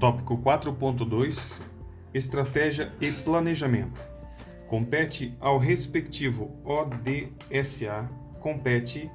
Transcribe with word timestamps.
Tópico 0.00 0.38
4.2 0.38 1.60
Estratégia 2.14 2.90
e 3.02 3.12
planejamento. 3.12 4.00
Compete 4.66 5.36
ao 5.38 5.58
respectivo 5.58 6.56
ODSA, 6.64 8.08
compete 8.40 9.10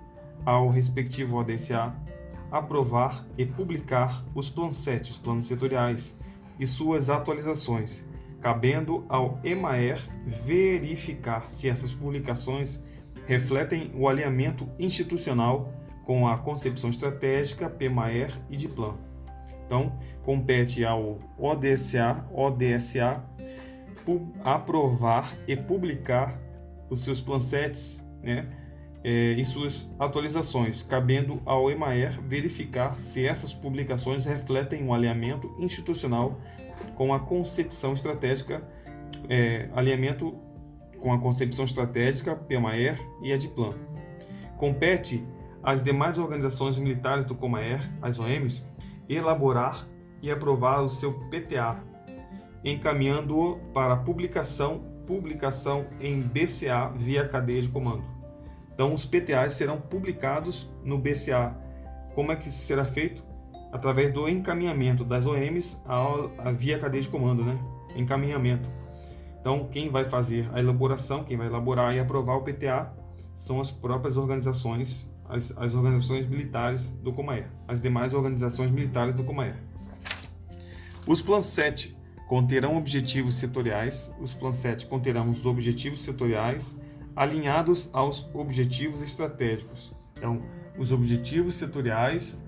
ao 0.45 0.69
respectivo 0.69 1.37
ODSA 1.37 1.91
aprovar 2.51 3.25
e 3.35 3.47
publicar 3.47 4.23
os 4.35 4.47
PLANSET, 4.47 5.09
os 5.09 5.17
planos 5.17 5.47
setoriais, 5.47 6.19
e 6.59 6.67
suas 6.67 7.09
atualizações, 7.09 8.05
cabendo 8.39 9.03
ao 9.09 9.39
EMAER 9.43 9.99
verificar 10.27 11.47
se 11.51 11.67
essas 11.67 11.95
publicações 11.95 12.79
refletem 13.25 13.91
o 13.95 14.07
alinhamento 14.07 14.69
institucional 14.77 15.73
com 16.03 16.27
a 16.27 16.37
concepção 16.37 16.91
estratégica, 16.91 17.67
PMAER 17.67 18.31
e 18.51 18.55
de 18.55 18.67
plano. 18.67 19.14
Então, 19.65 19.91
compete 20.23 20.83
ao 20.85 21.19
ODSA, 21.37 22.25
ODSA 22.31 23.23
aprovar 24.43 25.33
e 25.47 25.55
publicar 25.55 26.39
os 26.89 27.03
seus 27.03 27.19
plansets 27.19 28.05
né, 28.21 28.47
é, 29.03 29.33
e 29.33 29.43
suas 29.43 29.91
atualizações, 29.99 30.83
cabendo 30.83 31.41
ao 31.45 31.71
EMAER 31.71 32.21
verificar 32.21 32.99
se 32.99 33.25
essas 33.25 33.53
publicações 33.53 34.25
refletem 34.25 34.83
um 34.83 34.93
alinhamento 34.93 35.53
institucional 35.57 36.39
com 36.95 37.13
a 37.13 37.19
concepção 37.19 37.93
estratégica, 37.93 38.63
é, 39.27 39.69
alinhamento 39.73 40.35
com 40.99 41.13
a 41.13 41.19
concepção 41.19 41.65
estratégica, 41.65 42.35
PMAER 42.35 42.99
e 43.21 43.31
a 43.31 43.37
de 43.37 43.47
plano. 43.47 43.79
Compete 44.57 45.23
às 45.61 45.83
demais 45.83 46.17
organizações 46.17 46.77
militares 46.77 47.25
do 47.25 47.35
Comaer, 47.35 47.81
as 48.01 48.19
OMs, 48.19 48.65
elaborar 49.07 49.87
e 50.21 50.31
aprovar 50.31 50.81
o 50.81 50.89
seu 50.89 51.13
PTA, 51.29 51.83
encaminhando-o 52.63 53.57
para 53.73 53.95
publicação, 53.95 54.83
publicação 55.05 55.85
em 55.99 56.21
BCA 56.21 56.91
via 56.95 57.27
cadeia 57.27 57.61
de 57.61 57.69
comando. 57.69 58.03
Então, 58.73 58.91
os 58.91 59.05
PTAs 59.05 59.53
serão 59.53 59.79
publicados 59.79 60.69
no 60.83 60.97
BCA. 60.97 61.55
Como 62.13 62.31
é 62.31 62.35
que 62.35 62.49
isso 62.49 62.65
será 62.65 62.83
feito? 62.83 63.23
Através 63.71 64.11
do 64.11 64.27
encaminhamento 64.27 65.03
das 65.03 65.25
OMs 65.25 65.77
à, 65.85 66.51
via 66.51 66.77
cadeia 66.77 67.01
de 67.01 67.09
comando, 67.09 67.43
né? 67.43 67.57
Encaminhamento. 67.95 68.69
Então, 69.39 69.67
quem 69.71 69.89
vai 69.89 70.05
fazer 70.05 70.49
a 70.53 70.59
elaboração, 70.59 71.23
quem 71.23 71.37
vai 71.37 71.47
elaborar 71.47 71.95
e 71.95 71.99
aprovar 71.99 72.35
o 72.35 72.41
PTA 72.41 72.91
são 73.33 73.61
as 73.61 73.69
próprias 73.69 74.17
organizações, 74.17 75.09
as, 75.27 75.53
as 75.57 75.73
organizações 75.73 76.25
militares 76.27 76.89
do 77.01 77.11
Comaer, 77.11 77.49
as 77.67 77.81
demais 77.81 78.13
organizações 78.13 78.71
militares 78.71 79.13
do 79.13 79.23
Comaer. 79.23 79.55
Os 81.07 81.21
Plans 81.21 81.45
7 81.45 81.95
conterão 82.27 82.77
objetivos 82.77 83.35
setoriais, 83.35 84.13
os 84.19 84.33
Plans 84.33 84.57
7 84.57 84.87
conterão 84.87 85.29
os 85.29 85.45
objetivos 85.45 86.01
setoriais 86.01 86.79
alinhados 87.15 87.89
aos 87.93 88.27
objetivos 88.33 89.01
estratégicos. 89.01 89.93
Então, 90.17 90.41
os 90.77 90.91
objetivos 90.91 91.55
setoriais 91.55 92.41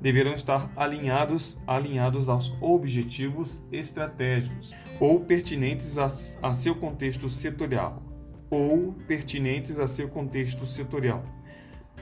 deverão 0.00 0.34
estar 0.34 0.70
alinhados, 0.76 1.60
alinhados 1.66 2.28
aos 2.28 2.52
objetivos 2.60 3.62
estratégicos 3.72 4.74
ou 5.00 5.20
pertinentes 5.20 5.98
a, 5.98 6.06
a 6.42 6.52
seu 6.52 6.74
contexto 6.74 7.28
setorial 7.28 8.02
ou 8.50 8.92
pertinentes 9.06 9.78
a 9.78 9.86
seu 9.86 10.08
contexto 10.08 10.64
setorial. 10.66 11.22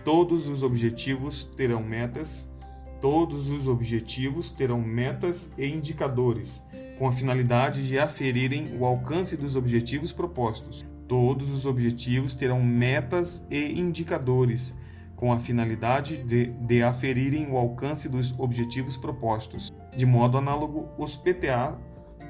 Todos 0.05 0.47
os 0.47 0.63
objetivos 0.63 1.45
terão 1.45 1.83
metas, 1.83 2.53
todos 3.01 3.51
os 3.51 3.67
objetivos 3.69 4.51
terão 4.51 4.81
metas 4.81 5.51
e 5.59 5.67
indicadores, 5.67 6.65
com 6.99 7.09
a 7.09 7.13
finalidade 7.13 7.87
de 7.87 7.99
aferirem 7.99 8.77
o 8.79 8.85
alcance 8.85 9.37
dos 9.37 9.57
objetivos 9.57 10.13
propostos. 10.13 10.85
Todos 11.09 11.51
os 11.51 11.67
objetivos 11.67 12.35
terão 12.35 12.63
metas 12.63 13.47
e 13.51 13.79
indicadores, 13.79 14.75
com 15.15 15.33
a 15.33 15.39
finalidade 15.39 16.23
de, 16.23 16.47
de 16.47 16.83
aferirem 16.83 17.51
o 17.51 17.57
alcance 17.57 18.09
dos 18.09 18.37
objetivos 18.39 18.97
propostos. 18.97 19.73
De 19.97 20.05
modo 20.05 20.39
análogo, 20.39 20.89
os 20.99 21.17
PTA 21.17 21.79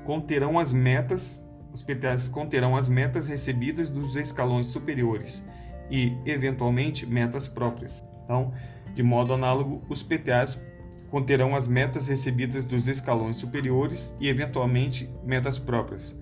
conterão 0.05 0.59
as 0.59 0.73
metas, 0.73 1.47
os 1.73 1.83
PTAs 1.83 2.29
conterão 2.29 2.77
as 2.77 2.89
metas 2.89 3.27
recebidas 3.27 3.91
dos 3.91 4.17
escalões 4.17 4.69
superiores 4.69 5.45
e, 5.91 6.17
eventualmente, 6.25 7.07
metas 7.07 7.49
próprias. 7.49 8.05
Então, 8.25 8.53
de 8.95 9.03
modo 9.03 9.35
análogo, 9.35 9.83
os 9.89 10.03
PTAs 10.03 10.63
conterão 11.11 11.55
as 11.55 11.69
metas 11.69 12.09
recebidas 12.09 12.65
dos 12.65 12.89
escalões 12.89 13.37
superiores 13.37 14.15
e, 14.21 14.29
eventualmente, 14.29 15.11
metas 15.25 15.59
próprias. 15.59 16.19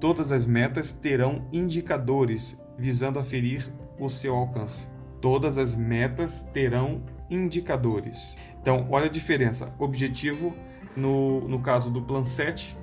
Todas 0.00 0.30
as 0.30 0.46
metas 0.46 0.92
terão 0.92 1.48
indicadores 1.52 2.58
visando 2.78 3.18
aferir 3.18 3.68
o 3.98 4.08
seu 4.08 4.34
alcance 4.34 4.86
todas 5.20 5.58
as 5.58 5.74
metas 5.74 6.42
terão 6.42 7.02
indicadores. 7.30 8.36
Então, 8.60 8.86
olha 8.90 9.06
a 9.06 9.10
diferença. 9.10 9.72
Objetivo, 9.78 10.54
no, 10.96 11.46
no 11.48 11.60
caso 11.60 11.90
do 11.90 12.02
Plan 12.02 12.24
7, 12.24 12.76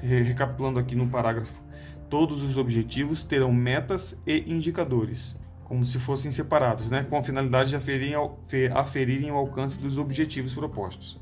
recapitulando 0.00 0.78
aqui 0.78 0.94
no 0.94 1.08
parágrafo, 1.08 1.62
todos 2.08 2.42
os 2.42 2.56
objetivos 2.56 3.24
terão 3.24 3.52
metas 3.52 4.20
e 4.26 4.50
indicadores, 4.50 5.36
como 5.64 5.84
se 5.84 5.98
fossem 5.98 6.30
separados, 6.30 6.90
né? 6.90 7.04
com 7.08 7.16
a 7.16 7.22
finalidade 7.22 7.70
de 7.70 7.76
aferirem, 7.76 8.14
aferirem 8.72 9.30
o 9.30 9.36
alcance 9.36 9.80
dos 9.80 9.98
objetivos 9.98 10.54
propostos. 10.54 11.20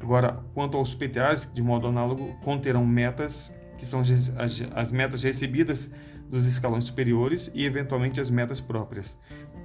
Agora, 0.00 0.44
quanto 0.54 0.76
aos 0.76 0.94
PTAs, 0.94 1.50
de 1.52 1.62
modo 1.62 1.86
análogo, 1.86 2.36
conterão 2.42 2.84
metas, 2.84 3.54
que 3.78 3.86
são 3.86 4.00
as, 4.00 4.62
as 4.74 4.92
metas 4.92 5.22
recebidas 5.22 5.92
dos 6.28 6.46
escalões 6.46 6.84
superiores 6.84 7.50
e, 7.54 7.64
eventualmente, 7.64 8.20
as 8.20 8.30
metas 8.30 8.60
próprias. 8.60 9.18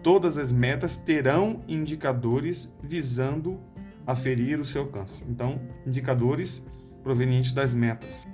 Todas 0.03 0.37
as 0.37 0.51
metas 0.51 0.97
terão 0.97 1.61
indicadores 1.67 2.71
visando 2.81 3.59
aferir 4.05 4.59
o 4.59 4.65
seu 4.65 4.83
alcance. 4.83 5.23
Então, 5.27 5.59
indicadores 5.85 6.65
provenientes 7.03 7.51
das 7.51 7.73
metas. 7.73 8.27